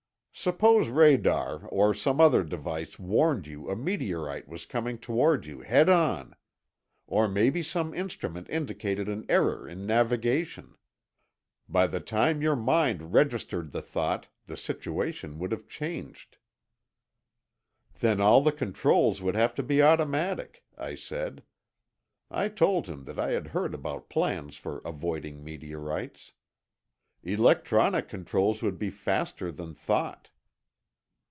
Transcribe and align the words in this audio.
"Suppose 0.33 0.89
radar 0.89 1.67
or 1.67 1.93
some 1.93 2.19
other 2.19 2.43
device 2.43 2.97
warned 2.97 3.45
you 3.45 3.69
a 3.69 3.75
meteorite 3.75 4.47
was 4.47 4.65
coming 4.65 4.97
toward 4.97 5.45
you 5.45 5.59
head 5.61 5.87
on. 5.87 6.35
Or 7.05 7.27
maybe 7.27 7.61
some 7.61 7.93
instrument 7.93 8.49
indicated 8.49 9.07
an 9.07 9.23
error 9.29 9.67
in 9.67 9.85
navigation. 9.85 10.77
By 11.69 11.85
the 11.85 11.99
time 11.99 12.41
your 12.41 12.55
mind 12.55 13.13
registered 13.13 13.71
the 13.71 13.83
thought, 13.83 14.29
the 14.47 14.57
situation 14.57 15.37
would 15.37 15.51
have 15.51 15.67
changed." 15.67 16.37
"Then 17.99 18.19
all 18.19 18.41
the 18.41 18.51
controls 18.53 19.21
would 19.21 19.35
have 19.35 19.53
to 19.55 19.61
be 19.63 19.79
automatic," 19.83 20.63
I 20.75 20.95
said. 20.95 21.43
I 22.31 22.47
told 22.47 22.87
him 22.87 23.03
that 23.03 23.19
I 23.19 23.31
had 23.33 23.47
heard 23.47 23.75
about 23.75 24.09
plans 24.09 24.55
for 24.57 24.81
avoiding 24.85 25.43
meteorites. 25.43 26.31
"Electronic 27.23 28.09
controls 28.09 28.63
would 28.63 28.79
be 28.79 28.89
faster 28.89 29.51
than 29.51 29.75
thought." 29.75 30.29